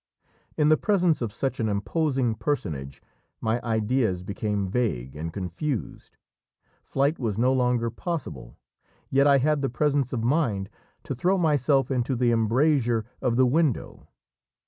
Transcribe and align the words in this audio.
In 0.57 0.69
the 0.69 0.77
presence 0.77 1.21
of 1.21 1.31
such 1.31 1.59
an 1.59 1.69
imposing 1.69 2.33
personage 2.33 3.03
my 3.39 3.61
ideas 3.63 4.23
became 4.23 4.67
vague 4.67 5.15
and 5.15 5.31
confused. 5.31 6.17
Flight 6.81 7.19
was 7.19 7.37
no 7.37 7.53
longer 7.53 7.91
possible, 7.91 8.57
yet 9.11 9.27
I 9.27 9.37
had 9.37 9.61
the 9.61 9.69
presence 9.69 10.11
of 10.11 10.23
mind 10.23 10.71
to 11.03 11.13
throw 11.13 11.37
myself 11.37 11.91
into 11.91 12.15
the 12.15 12.31
embrasure 12.31 13.05
of 13.21 13.35
the 13.35 13.45
window. 13.45 14.07